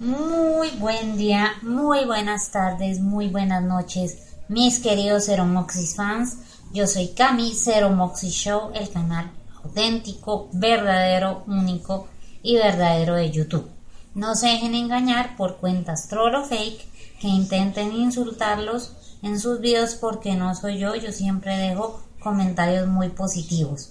Muy 0.00 0.70
buen 0.78 1.18
día, 1.18 1.52
muy 1.60 2.06
buenas 2.06 2.50
tardes, 2.50 3.00
muy 3.00 3.28
buenas 3.28 3.62
noches, 3.62 4.16
mis 4.48 4.78
queridos 4.78 5.28
Moxis 5.46 5.94
fans. 5.94 6.38
Yo 6.72 6.86
soy 6.86 7.08
Cami 7.08 7.52
Moxis 7.94 8.32
Show, 8.32 8.70
el 8.72 8.88
canal 8.88 9.30
auténtico, 9.62 10.48
verdadero, 10.54 11.44
único 11.46 12.08
y 12.42 12.56
verdadero 12.56 13.16
de 13.16 13.30
YouTube. 13.30 13.68
No 14.14 14.34
se 14.36 14.46
dejen 14.46 14.74
engañar 14.74 15.36
por 15.36 15.58
cuentas 15.58 16.08
troll 16.08 16.34
o 16.34 16.44
fake 16.46 17.20
que 17.20 17.28
intenten 17.28 17.92
insultarlos 17.92 18.94
en 19.20 19.38
sus 19.38 19.60
videos 19.60 19.96
porque 19.96 20.34
no 20.34 20.54
soy 20.54 20.78
yo, 20.78 20.94
yo 20.94 21.12
siempre 21.12 21.58
dejo 21.58 22.00
comentarios 22.20 22.88
muy 22.88 23.10
positivos. 23.10 23.90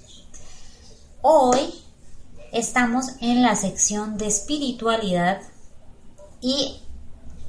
Hoy 1.21 1.59
estamos 2.51 3.09
en 3.21 3.43
la 3.43 3.55
sección 3.55 4.17
de 4.17 4.25
espiritualidad 4.25 5.41
y 6.41 6.81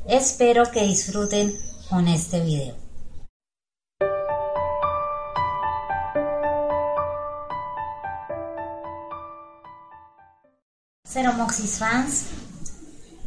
espero 0.06 0.70
que 0.70 0.82
disfruten 0.82 1.56
con 1.88 2.08
este 2.08 2.40
video. 2.40 2.76
Cero 11.04 11.32
Moxis 11.36 11.78
fans, 11.78 12.26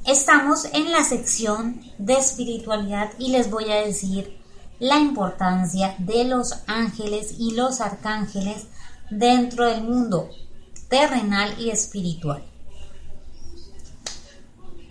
estamos 0.06 0.66
en 0.74 0.92
la 0.92 1.04
sección 1.04 1.82
de 1.98 2.14
espiritualidad 2.14 3.12
y 3.20 3.32
les 3.32 3.50
voy 3.50 3.70
a 3.72 3.86
decir 3.86 4.42
la 4.80 5.00
importancia 5.00 5.96
de 6.00 6.24
los 6.24 6.64
ángeles 6.68 7.36
y 7.38 7.52
los 7.52 7.82
arcángeles 7.82 8.68
dentro 9.10 9.66
del 9.66 9.84
mundo 9.84 10.30
terrenal 10.88 11.60
y 11.60 11.72
espiritual. 11.72 12.53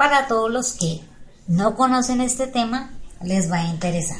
Para 0.03 0.27
todos 0.27 0.50
los 0.50 0.72
que 0.72 1.00
no 1.47 1.77
conocen 1.77 2.20
este 2.20 2.48
tema, 2.48 2.91
les 3.22 3.48
va 3.48 3.58
a 3.58 3.69
interesar. 3.69 4.19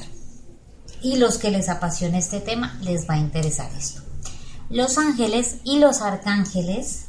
Y 1.02 1.16
los 1.16 1.38
que 1.38 1.50
les 1.50 1.69
apasiona 1.69 2.19
este 2.19 2.38
tema, 2.38 2.78
les 2.83 3.11
va 3.11 3.14
a 3.14 3.19
interesar 3.19 3.69
esto. 3.77 4.00
Los 4.70 4.97
ángeles 4.97 5.56
y 5.64 5.80
los 5.80 6.00
arcángeles 6.00 7.06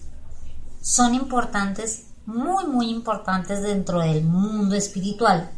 son 0.82 1.14
importantes, 1.14 2.06
muy, 2.26 2.66
muy 2.66 2.90
importantes 2.90 3.62
dentro 3.62 4.00
del 4.00 4.24
mundo 4.24 4.74
espiritual. 4.74 5.52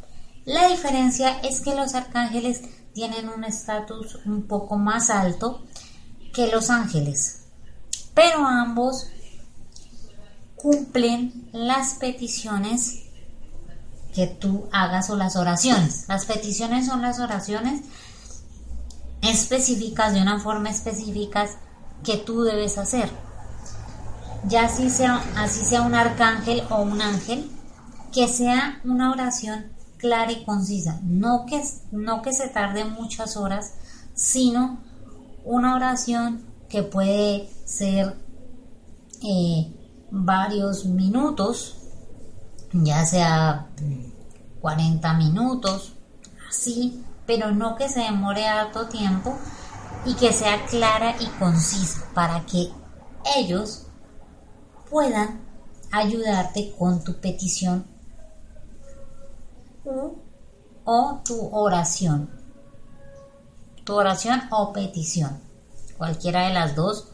La 0.43 0.67
diferencia 0.67 1.39
es 1.39 1.61
que 1.61 1.73
los 1.73 1.95
arcángeles 1.95 2.63
tienen 2.93 3.29
un 3.29 3.45
estatus 3.45 4.19
un 4.25 4.45
poco 4.45 4.75
más 4.75 5.09
alto 5.09 5.63
que 6.33 6.47
los 6.47 6.69
ángeles, 6.69 7.43
pero 8.13 8.45
ambos 8.45 9.07
cumplen 10.57 11.49
las 11.53 11.93
peticiones 11.93 13.04
que 14.15 14.27
tú 14.27 14.69
hagas 14.71 15.09
o 15.09 15.17
las 15.17 15.35
oraciones. 15.35 16.05
Las 16.07 16.25
peticiones 16.25 16.85
son 16.85 17.01
las 17.01 17.19
oraciones 17.19 17.81
específicas 19.21 20.13
de 20.13 20.21
una 20.21 20.39
forma 20.39 20.69
específica 20.69 21.47
que 22.03 22.17
tú 22.17 22.43
debes 22.43 22.77
hacer. 22.77 23.09
Ya 24.47 24.65
así 24.65 24.89
sea, 24.89 25.21
así 25.35 25.65
sea 25.65 25.81
un 25.81 25.95
arcángel 25.95 26.63
o 26.69 26.81
un 26.81 27.01
ángel, 27.01 27.51
que 28.13 28.29
sea 28.29 28.79
una 28.85 29.11
oración 29.11 29.65
clara 29.97 30.31
y 30.31 30.45
concisa, 30.45 30.99
no 31.03 31.45
que, 31.45 31.61
no 31.91 32.21
que 32.21 32.31
se 32.31 32.47
tarde 32.47 32.85
muchas 32.85 33.35
horas, 33.35 33.73
sino 34.13 34.79
una 35.43 35.75
oración 35.75 36.45
que 36.69 36.83
puede 36.83 37.49
ser 37.65 38.15
eh, 39.23 39.73
varios 40.11 40.85
minutos 40.85 41.84
ya 42.83 43.05
sea 43.05 43.67
40 44.61 45.13
minutos, 45.13 45.93
así, 46.49 47.03
pero 47.25 47.51
no 47.51 47.75
que 47.75 47.87
se 47.87 48.01
demore 48.01 48.47
harto 48.47 48.87
tiempo 48.87 49.37
y 50.05 50.15
que 50.15 50.33
sea 50.33 50.65
clara 50.65 51.15
y 51.19 51.27
concisa 51.39 52.05
para 52.13 52.45
que 52.45 52.71
ellos 53.37 53.87
puedan 54.89 55.41
ayudarte 55.91 56.73
con 56.77 57.03
tu 57.03 57.15
petición 57.19 57.85
o 60.83 61.21
tu 61.23 61.49
oración. 61.55 62.29
Tu 63.83 63.93
oración 63.93 64.41
o 64.51 64.73
petición. 64.73 65.39
Cualquiera 65.97 66.47
de 66.47 66.53
las 66.53 66.75
dos 66.75 67.07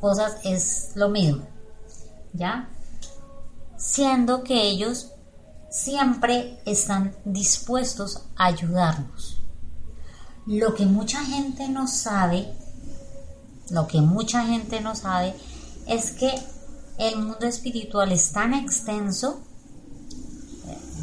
cosas 0.00 0.38
es 0.44 0.92
lo 0.94 1.08
mismo. 1.08 1.44
¿Ya? 2.32 2.68
Siendo 3.76 4.42
que 4.42 4.62
ellos 4.62 5.10
siempre 5.70 6.60
están 6.64 7.16
dispuestos 7.24 8.26
a 8.36 8.46
ayudarnos. 8.46 9.40
Lo 10.46 10.74
que 10.74 10.86
mucha 10.86 11.24
gente 11.24 11.68
no 11.68 11.88
sabe, 11.88 12.54
lo 13.70 13.86
que 13.86 14.00
mucha 14.00 14.44
gente 14.44 14.80
no 14.80 14.94
sabe 14.94 15.34
es 15.86 16.12
que 16.12 16.32
el 16.98 17.16
mundo 17.16 17.46
espiritual 17.46 18.12
es 18.12 18.32
tan 18.32 18.54
extenso, 18.54 19.40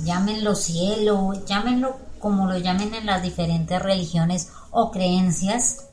llámenlo 0.04 0.56
cielo, 0.56 1.34
llámenlo 1.46 1.98
como 2.20 2.48
lo 2.48 2.58
llamen 2.58 2.94
en 2.94 3.08
las 3.08 3.24
diferentes 3.24 3.82
religiones 3.82 4.50
o 4.70 4.92
creencias 4.92 5.88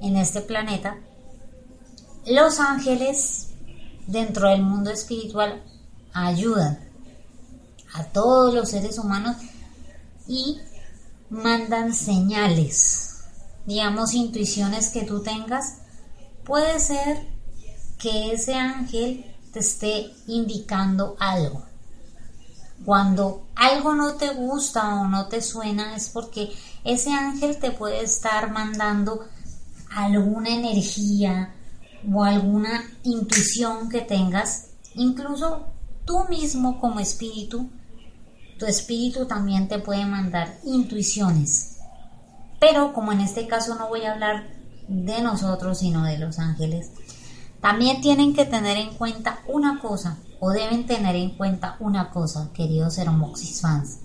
en 0.00 0.16
este 0.16 0.40
planeta, 0.40 0.98
los 2.26 2.60
ángeles 2.60 3.48
dentro 4.06 4.48
del 4.48 4.62
mundo 4.62 4.90
espiritual 4.90 5.62
ayudan 6.14 6.78
a 7.92 8.04
todos 8.04 8.54
los 8.54 8.70
seres 8.70 8.98
humanos 8.98 9.36
y 10.26 10.58
mandan 11.28 11.92
señales, 11.92 13.24
digamos 13.66 14.14
intuiciones 14.14 14.88
que 14.88 15.02
tú 15.02 15.22
tengas. 15.22 15.78
Puede 16.44 16.80
ser 16.80 17.28
que 17.98 18.32
ese 18.32 18.54
ángel 18.54 19.24
te 19.52 19.58
esté 19.60 20.10
indicando 20.26 21.16
algo. 21.18 21.64
Cuando 22.84 23.46
algo 23.54 23.94
no 23.94 24.14
te 24.14 24.30
gusta 24.34 24.94
o 24.96 25.08
no 25.08 25.28
te 25.28 25.40
suena 25.40 25.96
es 25.96 26.08
porque 26.08 26.52
ese 26.84 27.12
ángel 27.12 27.58
te 27.58 27.70
puede 27.70 28.02
estar 28.02 28.52
mandando 28.52 29.26
alguna 29.90 30.50
energía 30.50 31.54
o 32.12 32.24
alguna 32.24 32.84
intuición 33.04 33.88
que 33.88 34.00
tengas, 34.00 34.66
incluso 34.94 35.73
tú 36.04 36.24
mismo 36.28 36.80
como 36.80 37.00
espíritu, 37.00 37.70
tu 38.58 38.66
espíritu 38.66 39.26
también 39.26 39.68
te 39.68 39.78
puede 39.78 40.06
mandar 40.06 40.58
intuiciones. 40.64 41.78
Pero 42.60 42.92
como 42.92 43.12
en 43.12 43.20
este 43.20 43.46
caso 43.46 43.74
no 43.74 43.88
voy 43.88 44.02
a 44.02 44.12
hablar 44.12 44.48
de 44.88 45.20
nosotros, 45.22 45.78
sino 45.78 46.04
de 46.04 46.18
los 46.18 46.38
ángeles, 46.38 46.90
también 47.60 48.00
tienen 48.00 48.34
que 48.34 48.44
tener 48.44 48.76
en 48.76 48.94
cuenta 48.94 49.40
una 49.48 49.80
cosa, 49.80 50.18
o 50.40 50.50
deben 50.50 50.86
tener 50.86 51.16
en 51.16 51.30
cuenta 51.30 51.76
una 51.80 52.10
cosa, 52.10 52.50
queridos 52.52 52.98
Eromoxis 52.98 53.60
fans. 53.60 54.00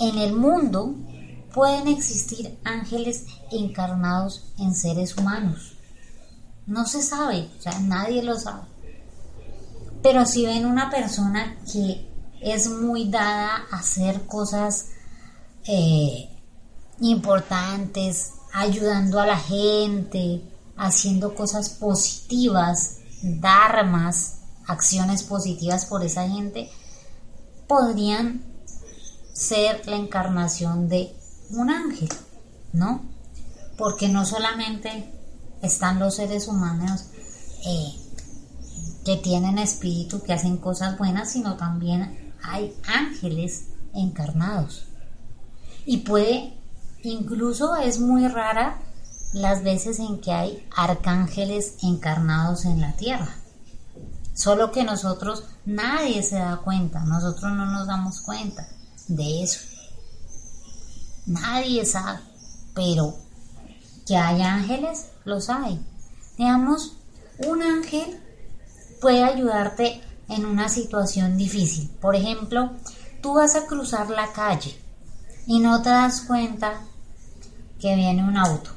En 0.00 0.18
el 0.18 0.32
mundo 0.32 0.94
pueden 1.54 1.88
existir 1.88 2.58
ángeles 2.64 3.26
encarnados 3.50 4.52
en 4.58 4.74
seres 4.74 5.16
humanos. 5.16 5.76
No 6.66 6.86
se 6.86 7.02
sabe, 7.02 7.48
o 7.58 7.62
sea, 7.62 7.78
nadie 7.80 8.22
lo 8.22 8.38
sabe. 8.38 8.62
Pero 10.02 10.24
si 10.26 10.46
ven 10.46 10.66
una 10.66 10.90
persona 10.90 11.56
que 11.70 12.08
es 12.40 12.68
muy 12.68 13.08
dada 13.10 13.66
a 13.70 13.78
hacer 13.78 14.26
cosas 14.26 14.90
eh, 15.66 16.28
importantes, 17.00 18.32
ayudando 18.52 19.20
a 19.20 19.26
la 19.26 19.38
gente, 19.38 20.42
haciendo 20.76 21.34
cosas 21.34 21.70
positivas, 21.70 22.98
dharmas, 23.22 24.38
acciones 24.66 25.22
positivas 25.24 25.86
por 25.86 26.04
esa 26.04 26.28
gente, 26.28 26.70
podrían 27.66 28.42
ser 29.32 29.86
la 29.86 29.96
encarnación 29.96 30.88
de 30.88 31.14
un 31.50 31.70
ángel, 31.70 32.08
¿no? 32.72 33.02
Porque 33.76 34.08
no 34.08 34.24
solamente 34.24 35.12
están 35.62 35.98
los 35.98 36.16
seres 36.16 36.48
humanos 36.48 37.06
eh, 37.66 38.07
que 39.08 39.16
tienen 39.16 39.56
espíritu, 39.56 40.22
que 40.22 40.34
hacen 40.34 40.58
cosas 40.58 40.98
buenas, 40.98 41.32
sino 41.32 41.56
también 41.56 42.34
hay 42.42 42.76
ángeles 42.86 43.68
encarnados. 43.94 44.84
Y 45.86 45.98
puede, 45.98 46.52
incluso 47.02 47.74
es 47.76 48.00
muy 48.00 48.28
rara 48.28 48.82
las 49.32 49.62
veces 49.62 49.98
en 49.98 50.20
que 50.20 50.32
hay 50.32 50.68
arcángeles 50.76 51.76
encarnados 51.82 52.66
en 52.66 52.82
la 52.82 52.92
tierra. 52.96 53.34
Solo 54.34 54.72
que 54.72 54.84
nosotros, 54.84 55.44
nadie 55.64 56.22
se 56.22 56.36
da 56.36 56.58
cuenta, 56.58 57.00
nosotros 57.00 57.50
no 57.50 57.64
nos 57.64 57.86
damos 57.86 58.20
cuenta 58.20 58.68
de 59.06 59.42
eso. 59.42 59.60
Nadie 61.24 61.86
sabe, 61.86 62.18
pero 62.74 63.16
que 64.06 64.18
hay 64.18 64.42
ángeles, 64.42 65.06
los 65.24 65.48
hay. 65.48 65.82
Digamos, 66.36 66.98
un 67.46 67.62
ángel 67.62 68.27
puede 69.00 69.24
ayudarte 69.24 70.00
en 70.28 70.44
una 70.44 70.68
situación 70.68 71.36
difícil. 71.36 71.90
Por 72.00 72.16
ejemplo, 72.16 72.72
tú 73.22 73.34
vas 73.34 73.56
a 73.56 73.66
cruzar 73.66 74.10
la 74.10 74.32
calle 74.32 74.78
y 75.46 75.60
no 75.60 75.82
te 75.82 75.88
das 75.88 76.22
cuenta 76.22 76.80
que 77.80 77.94
viene 77.94 78.22
un 78.22 78.36
auto. 78.36 78.70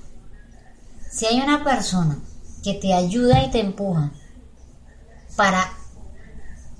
Si 1.11 1.25
hay 1.25 1.41
una 1.41 1.63
persona 1.63 2.17
que 2.63 2.75
te 2.75 2.93
ayuda 2.93 3.43
y 3.43 3.51
te 3.51 3.59
empuja 3.59 4.11
para 5.35 5.71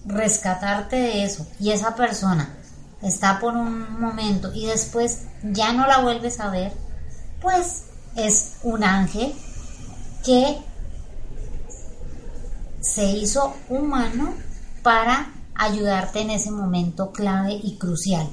rescatarte 0.06 0.96
de 0.96 1.24
eso 1.24 1.46
y 1.60 1.72
esa 1.72 1.96
persona 1.96 2.50
está 3.02 3.40
por 3.40 3.56
un 3.56 4.00
momento 4.00 4.54
y 4.54 4.68
después 4.68 5.24
ya 5.44 5.74
no 5.74 5.88
la 5.88 6.00
vuelves 6.00 6.40
a 6.40 6.50
ver, 6.50 6.72
pues 7.42 7.86
es 8.16 8.58
un 8.64 8.84
ángel 8.84 9.34
que 10.24 10.58
se 12.82 13.06
hizo 13.12 13.54
humano 13.70 14.34
para 14.84 15.34
ayudarte 15.56 16.22
en 16.22 16.32
ese 16.32 16.52
momento 16.52 17.12
clave 17.12 17.60
y 17.64 17.78
crucial. 17.78 18.28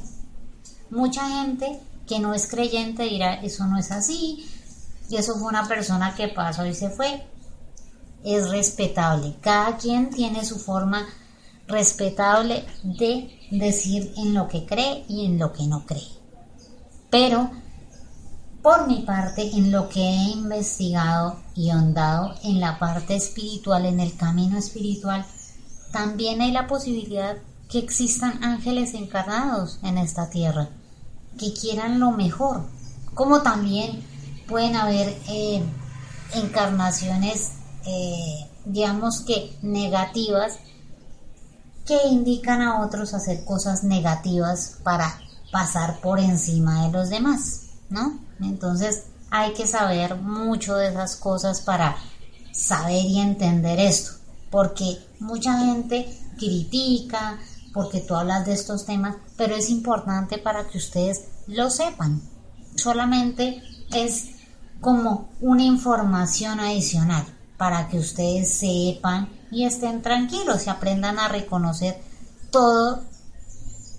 Mucha 0.91 1.29
gente 1.29 1.81
que 2.07 2.19
no 2.19 2.35
es 2.35 2.49
creyente 2.49 3.05
dirá, 3.05 3.35
eso 3.35 3.67
no 3.67 3.79
es 3.79 3.93
así, 3.93 4.47
y 5.11 5.17
eso 5.17 5.35
fue 5.37 5.49
una 5.49 5.69
persona 5.69 6.15
que 6.15 6.29
pasó 6.29 6.67
y 6.67 6.75
se 6.75 6.91
fue. 6.91 7.27
Es 8.25 8.49
respetable. 8.51 9.37
Cada 9.41 9.77
quien 9.77 10.11
tiene 10.11 10.45
su 10.45 10.59
forma 10.59 11.07
respetable 11.67 12.65
de 12.83 13.31
decir 13.51 14.13
en 14.17 14.35
lo 14.35 14.49
que 14.49 14.67
cree 14.67 15.05
y 15.09 15.27
en 15.27 15.39
lo 15.39 15.53
que 15.53 15.67
no 15.67 15.85
cree. 15.87 16.09
Pero, 17.11 17.51
por 18.63 18.87
mi 18.87 19.03
parte, 19.03 19.57
en 19.57 19.71
lo 19.71 19.89
que 19.89 20.01
he 20.01 20.31
investigado 20.31 21.41
y 21.55 21.71
ahondado 21.71 22.35
en 22.43 22.61
la 22.61 22.79
parte 22.79 23.15
espiritual, 23.15 23.87
en 23.87 24.01
el 24.01 24.17
camino 24.17 24.59
espiritual, 24.59 25.25
también 25.93 26.41
hay 26.41 26.53
la 26.53 26.67
posibilidad 26.67 27.37
que 27.69 27.79
existan 27.79 28.43
ángeles 28.43 28.95
encarnados 28.95 29.79
en 29.83 29.99
esta 29.99 30.31
tierra, 30.31 30.69
que 31.39 31.53
quieran 31.53 32.01
lo 32.01 32.11
mejor, 32.11 32.65
como 33.15 33.43
también 33.43 34.03
pueden 34.49 34.77
haber 34.77 35.17
eh, 35.29 35.63
encarnaciones, 36.35 37.53
eh, 37.87 38.49
digamos 38.65 39.21
que 39.21 39.57
negativas, 39.63 40.59
que 41.87 41.97
indican 42.09 42.61
a 42.61 42.85
otros 42.85 43.15
hacer 43.15 43.45
cosas 43.45 43.85
negativas 43.85 44.79
para 44.83 45.21
pasar 45.53 46.01
por 46.01 46.19
encima 46.19 46.87
de 46.87 46.93
los 46.93 47.09
demás, 47.09 47.63
¿no? 47.89 48.28
Entonces 48.41 49.05
hay 49.31 49.53
que 49.53 49.67
saber 49.67 50.17
mucho 50.17 50.77
de 50.77 50.89
esas 50.89 51.17
cosas 51.17 51.61
para 51.61 51.97
saber 52.53 53.05
y 53.05 53.21
entender 53.21 53.79
esto, 53.79 54.13
porque 54.51 54.99
mucha 55.21 55.59
gente 55.59 56.09
critica, 56.39 57.39
porque 57.73 58.01
tú 58.01 58.15
hablas 58.15 58.47
de 58.47 58.55
estos 58.55 58.87
temas, 58.87 59.17
pero 59.37 59.55
es 59.55 59.71
importante 59.71 60.39
para 60.39 60.67
que 60.67 60.79
ustedes 60.79 61.25
lo 61.47 61.71
sepan. 61.71 62.23
Solamente 62.77 63.63
es 63.93 64.31
como 64.81 65.29
una 65.41 65.65
información 65.65 66.61
adicional 66.61 67.25
para 67.57 67.89
que 67.89 67.99
ustedes 67.99 68.51
sepan 68.55 69.29
y 69.51 69.65
estén 69.65 70.03
tranquilos 70.03 70.67
y 70.67 70.71
aprendan 70.71 71.19
a 71.19 71.29
reconocer 71.29 72.01
todo 72.51 73.03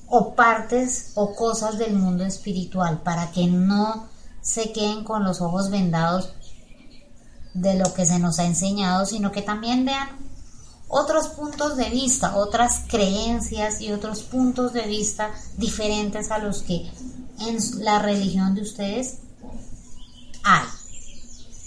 o 0.08 0.34
partes 0.34 1.12
o 1.16 1.36
cosas 1.36 1.78
del 1.78 1.94
mundo 1.94 2.26
espiritual 2.26 3.02
para 3.02 3.32
que 3.32 3.48
no 3.48 4.08
se 4.42 4.72
queden 4.72 5.04
con 5.04 5.24
los 5.24 5.42
ojos 5.42 5.70
vendados 5.70 6.34
de 7.54 7.76
lo 7.76 7.94
que 7.94 8.06
se 8.06 8.20
nos 8.20 8.40
ha 8.40 8.46
enseñado, 8.46 9.06
sino 9.06 9.32
que 9.32 9.42
también 9.42 9.86
vean 9.86 10.10
otros 10.88 11.28
puntos 11.30 11.78
de 11.78 11.90
vista, 11.90 12.36
otras 12.36 12.84
creencias 12.88 13.80
y 13.80 13.92
otros 13.92 14.24
puntos 14.24 14.74
de 14.74 14.88
vista 14.88 15.32
diferentes 15.58 16.32
a 16.32 16.40
los 16.40 16.64
que 16.64 16.90
en 17.40 17.84
la 17.84 18.00
religión 18.00 18.56
de 18.56 18.62
ustedes 18.62 19.20
hay. 20.44 20.68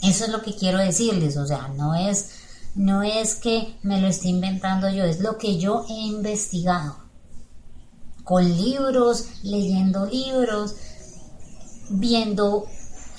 Eso 0.03 0.25
es 0.25 0.31
lo 0.31 0.43
que 0.43 0.57
quiero 0.57 0.79
decirles, 0.79 1.37
o 1.37 1.47
sea, 1.47 1.69
no 1.69 1.95
es, 1.95 2.31
no 2.75 3.05
es 3.05 3.37
que 3.37 3.77
me 3.83 4.01
lo 4.01 4.09
esté 4.09 4.29
inventando 4.29 4.91
yo, 4.91 5.05
es 5.05 5.21
lo 5.21 5.39
que 5.39 5.59
yo 5.59 5.87
he 5.89 5.93
investigado. 5.93 6.97
Con 8.25 8.45
libros, 8.45 9.27
leyendo 9.43 10.07
libros, 10.07 10.75
viendo, 11.91 12.67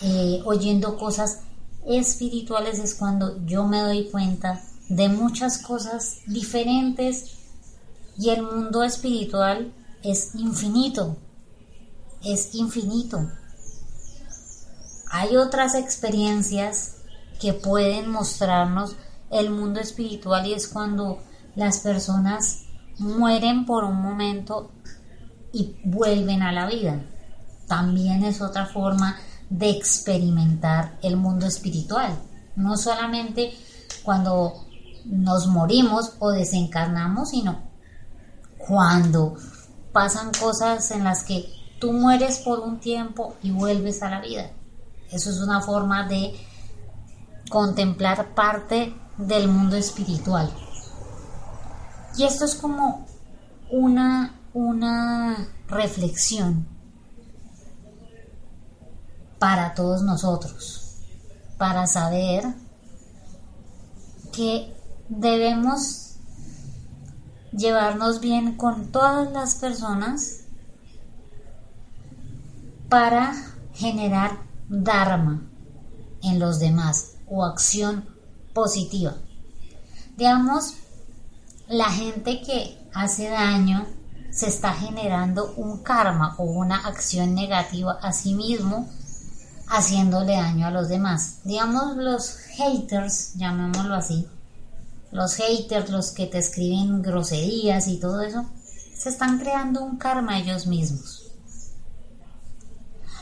eh, 0.02 0.42
oyendo 0.46 0.98
cosas 0.98 1.42
espirituales 1.86 2.80
es 2.80 2.96
cuando 2.96 3.44
yo 3.46 3.66
me 3.66 3.82
doy 3.82 4.10
cuenta 4.10 4.62
de 4.90 5.10
muchas 5.10 5.58
cosas 5.58 6.20
diferentes 6.28 7.38
y 8.18 8.30
el 8.30 8.44
mundo 8.44 8.84
espiritual 8.84 9.74
es 10.04 10.36
infinito, 10.36 11.18
es 12.24 12.54
infinito. 12.56 13.30
Hay 15.12 15.36
otras 15.36 15.76
experiencias 15.76 16.98
que 17.40 17.54
pueden 17.54 18.10
mostrarnos 18.10 18.96
el 19.30 19.50
mundo 19.50 19.80
espiritual 19.80 20.46
y 20.48 20.54
es 20.54 20.68
cuando 20.68 21.20
las 21.56 21.80
personas 21.80 22.66
mueren 23.00 23.66
por 23.66 23.84
un 23.84 24.02
momento 24.02 24.72
y 25.52 25.76
vuelven 25.84 26.42
a 26.42 26.52
la 26.52 26.68
vida. 26.68 27.04
También 27.74 28.24
es 28.24 28.40
otra 28.40 28.68
forma 28.68 29.18
de 29.50 29.72
experimentar 29.72 31.00
el 31.02 31.18
mundo 31.18 31.48
espiritual. 31.48 32.16
No 32.56 32.78
solamente 32.78 33.52
cuando 34.04 34.68
nos 35.06 35.48
morimos 35.48 36.14
o 36.20 36.30
desencarnamos, 36.30 37.32
sino 37.32 37.64
cuando 38.60 39.36
pasan 39.92 40.30
cosas 40.40 40.92
en 40.92 41.04
las 41.04 41.24
que 41.24 41.52
tú 41.80 41.94
mueres 41.94 42.38
por 42.46 42.60
un 42.60 42.80
tiempo 42.80 43.38
y 43.42 43.50
vuelves 43.50 44.04
a 44.04 44.12
la 44.12 44.22
vida. 44.22 44.52
Eso 45.10 45.32
es 45.32 45.40
una 45.40 45.60
forma 45.60 46.08
de 46.08 46.32
contemplar 47.50 48.36
parte 48.36 48.96
del 49.18 49.48
mundo 49.48 49.78
espiritual. 49.78 50.48
Y 52.20 52.24
esto 52.26 52.46
es 52.46 52.54
como 52.54 53.08
una, 53.72 54.40
una 54.54 55.48
reflexión 55.68 56.73
para 59.44 59.74
todos 59.74 60.04
nosotros, 60.04 61.00
para 61.58 61.86
saber 61.86 62.46
que 64.32 64.74
debemos 65.10 66.14
llevarnos 67.52 68.22
bien 68.22 68.56
con 68.56 68.94
todas 68.94 69.34
las 69.34 69.56
personas 69.56 70.46
para 72.88 73.34
generar 73.74 74.44
dharma 74.70 75.42
en 76.22 76.40
los 76.40 76.60
demás 76.60 77.16
o 77.28 77.44
acción 77.44 78.08
positiva. 78.54 79.18
Digamos, 80.16 80.76
la 81.68 81.90
gente 81.92 82.42
que 82.44 82.82
hace 82.94 83.28
daño 83.28 83.88
se 84.32 84.48
está 84.48 84.72
generando 84.72 85.54
un 85.58 85.84
karma 85.84 86.34
o 86.38 86.46
una 86.46 86.88
acción 86.88 87.36
negativa 87.36 88.00
a 88.02 88.14
sí 88.14 88.36
mismo, 88.36 88.88
haciéndole 89.68 90.34
daño 90.36 90.68
a 90.68 90.72
los 90.72 90.90
demás. 90.90 91.40
Digamos, 91.44 91.98
los 91.98 92.38
haters, 92.58 93.34
llamémoslo 93.36 93.96
así, 93.96 94.28
los 95.12 95.36
haters, 95.36 95.90
los 95.90 96.12
que 96.12 96.28
te 96.28 96.40
escriben 96.40 97.02
groserías 97.02 97.88
y 97.88 98.00
todo 98.00 98.22
eso, 98.22 98.46
se 98.96 99.10
están 99.10 99.40
creando 99.40 99.84
un 99.84 99.98
karma 99.98 100.40
ellos 100.40 100.68
mismos 100.68 101.24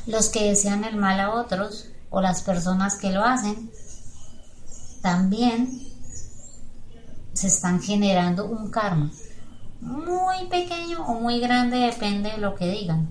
los 0.07 0.29
que 0.29 0.49
desean 0.49 0.83
el 0.83 0.95
mal 0.95 1.19
a 1.19 1.33
otros 1.33 1.87
o 2.09 2.21
las 2.21 2.41
personas 2.41 2.95
que 2.95 3.11
lo 3.11 3.23
hacen, 3.23 3.71
también 5.01 5.87
se 7.33 7.47
están 7.47 7.81
generando 7.81 8.45
un 8.45 8.69
karma. 8.69 9.11
Muy 9.79 10.47
pequeño 10.49 11.05
o 11.05 11.19
muy 11.19 11.39
grande, 11.39 11.77
depende 11.77 12.31
de 12.31 12.37
lo 12.37 12.55
que 12.55 12.69
digan. 12.69 13.09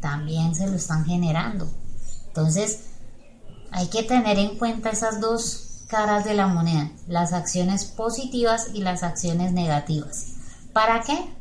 También 0.00 0.54
se 0.54 0.66
lo 0.66 0.76
están 0.76 1.04
generando. 1.04 1.68
Entonces, 2.36 2.80
hay 3.70 3.88
que 3.88 4.02
tener 4.02 4.38
en 4.38 4.58
cuenta 4.58 4.90
esas 4.90 5.20
dos 5.20 5.84
caras 5.88 6.24
de 6.24 6.34
la 6.34 6.46
moneda, 6.46 6.90
las 7.08 7.32
acciones 7.32 7.84
positivas 7.84 8.68
y 8.74 8.82
las 8.82 9.02
acciones 9.02 9.52
negativas. 9.52 10.34
¿Para 10.72 11.00
qué? 11.02 11.36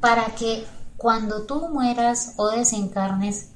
para 0.00 0.34
que 0.34 0.64
cuando 0.96 1.42
tú 1.42 1.68
mueras 1.68 2.34
o 2.36 2.48
desencarnes, 2.50 3.50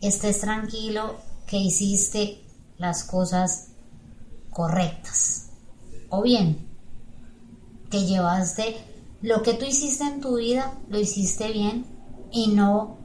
estés 0.00 0.40
tranquilo 0.40 1.16
que 1.46 1.58
hiciste 1.58 2.42
las 2.78 3.04
cosas 3.04 3.68
correctas. 4.50 5.50
O 6.08 6.22
bien, 6.22 6.68
que 7.90 8.04
llevaste 8.04 8.76
lo 9.22 9.42
que 9.42 9.54
tú 9.54 9.64
hiciste 9.64 10.04
en 10.04 10.20
tu 10.20 10.36
vida, 10.36 10.78
lo 10.88 10.98
hiciste 10.98 11.52
bien 11.52 11.86
y 12.30 12.48
no 12.48 12.98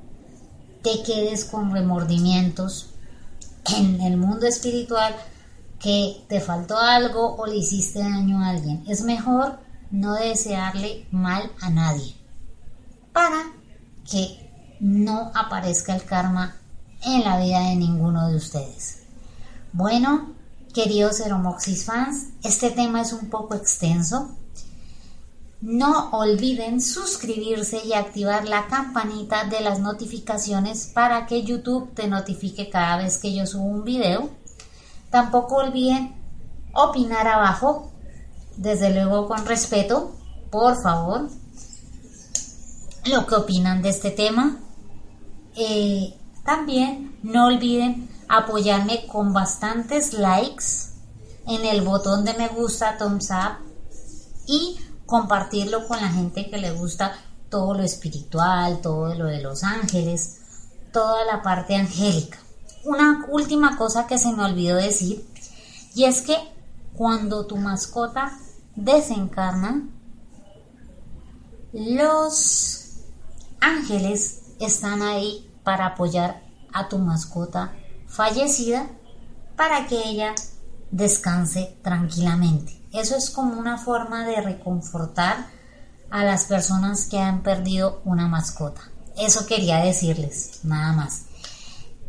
te 0.81 1.03
quedes 1.03 1.45
con 1.45 1.71
remordimientos 1.71 2.91
en 3.77 4.01
el 4.01 4.17
mundo 4.17 4.47
espiritual 4.47 5.15
que 5.79 6.23
te 6.27 6.39
faltó 6.39 6.77
algo 6.77 7.35
o 7.35 7.45
le 7.45 7.57
hiciste 7.57 7.99
daño 7.99 8.43
a 8.43 8.49
alguien. 8.49 8.83
Es 8.87 9.01
mejor 9.01 9.59
no 9.91 10.15
desearle 10.15 11.05
mal 11.11 11.51
a 11.61 11.69
nadie 11.69 12.15
para 13.13 13.51
que 14.09 14.47
no 14.79 15.31
aparezca 15.33 15.95
el 15.95 16.03
karma 16.03 16.55
en 17.03 17.23
la 17.23 17.39
vida 17.39 17.61
de 17.61 17.75
ninguno 17.75 18.29
de 18.29 18.35
ustedes. 18.35 19.03
Bueno, 19.73 20.33
queridos 20.73 21.19
Eromoxis 21.19 21.85
fans, 21.85 22.27
este 22.43 22.71
tema 22.71 23.01
es 23.01 23.13
un 23.13 23.29
poco 23.29 23.55
extenso. 23.55 24.35
No 25.59 26.11
olviden 26.11 26.81
suscribirse 26.81 27.83
y 27.83 27.93
activar 27.93 28.47
la 28.47 28.67
campanita 28.67 29.45
de 29.45 29.61
las 29.61 29.79
notificaciones 29.79 30.85
para 30.93 31.25
que 31.25 31.43
YouTube 31.43 31.93
te 31.95 32.07
notifique 32.07 32.69
cada 32.69 32.97
vez 32.97 33.17
que 33.17 33.33
yo 33.33 33.47
subo 33.47 33.63
un 33.63 33.83
video. 33.83 34.29
Tampoco 35.09 35.55
olviden 35.55 36.15
opinar 36.73 37.27
abajo, 37.27 37.91
desde 38.55 38.93
luego 38.93 39.27
con 39.27 39.45
respeto, 39.47 40.15
por 40.51 40.79
favor, 40.81 41.27
lo 43.05 43.25
que 43.25 43.35
opinan 43.35 43.81
de 43.81 43.89
este 43.89 44.11
tema. 44.11 44.59
Eh, 45.55 46.13
también 46.45 47.17
no 47.23 47.47
olviden 47.47 48.09
apoyarme 48.29 49.07
con 49.07 49.33
bastantes 49.33 50.13
likes 50.13 50.91
en 51.47 51.65
el 51.65 51.81
botón 51.81 52.25
de 52.25 52.35
me 52.35 52.47
gusta, 52.49 52.97
thumbs 52.97 53.31
up 53.31 53.65
y 54.45 54.77
compartirlo 55.07 55.87
con 55.87 55.99
la 55.99 56.09
gente 56.09 56.49
que 56.49 56.59
le 56.59 56.71
gusta 56.71 57.17
todo 57.49 57.73
lo 57.73 57.81
espiritual, 57.81 58.81
todo 58.81 59.15
lo 59.15 59.25
de 59.25 59.41
los 59.41 59.63
ángeles, 59.63 60.41
toda 60.93 61.25
la 61.25 61.41
parte 61.41 61.75
angélica. 61.75 62.37
Una 62.83 63.25
última 63.29 63.77
cosa 63.77 64.05
que 64.05 64.19
se 64.19 64.31
me 64.33 64.43
olvidó 64.43 64.75
decir 64.75 65.25
y 65.95 66.03
es 66.03 66.21
que 66.21 66.35
cuando 66.95 67.47
tu 67.47 67.57
mascota 67.57 68.37
desencarna, 68.75 69.89
los 71.73 72.97
ángeles 73.59 74.41
están 74.59 75.01
ahí 75.01 75.49
para 75.63 75.87
apoyar 75.87 76.43
a 76.73 76.87
tu 76.87 76.97
mascota 76.97 77.73
fallecida 78.07 78.87
para 79.55 79.87
que 79.87 79.97
ella 80.07 80.35
descanse 80.91 81.77
tranquilamente. 81.81 82.81
Eso 82.97 83.15
es 83.15 83.29
como 83.29 83.59
una 83.59 83.77
forma 83.77 84.25
de 84.25 84.41
reconfortar 84.41 85.45
a 86.09 86.25
las 86.25 86.45
personas 86.45 87.05
que 87.05 87.19
han 87.19 87.43
perdido 87.43 88.01
una 88.05 88.27
mascota. 88.27 88.81
Eso 89.15 89.45
quería 89.45 89.77
decirles, 89.77 90.61
nada 90.63 90.93
más. 90.93 91.25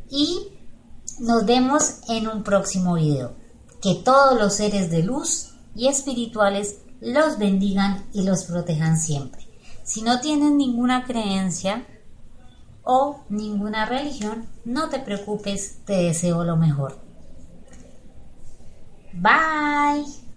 Y 0.09 0.49
nos 1.19 1.45
vemos 1.45 1.97
en 2.09 2.27
un 2.27 2.43
próximo 2.43 2.95
video. 2.95 3.37
Que 3.83 3.97
todos 3.97 4.41
los 4.41 4.55
seres 4.55 4.91
de 4.91 5.03
luz 5.03 5.51
y 5.75 5.89
espirituales 5.89 6.79
los 7.03 7.37
bendigan 7.37 8.07
y 8.15 8.23
los 8.23 8.45
protejan 8.45 8.99
siempre. 8.99 9.47
Si 9.85 10.01
no 10.01 10.21
tienen 10.21 10.57
ninguna 10.57 11.05
creencia 11.05 11.87
o 12.83 13.25
ninguna 13.29 13.85
religión, 13.85 14.49
no 14.65 14.89
te 14.89 15.01
preocupes, 15.01 15.85
te 15.85 16.05
deseo 16.05 16.45
lo 16.45 16.57
mejor. 16.57 16.99
Bye. 19.13 20.28